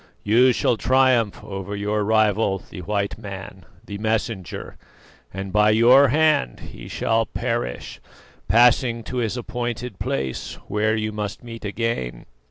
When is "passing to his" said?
8.47-9.37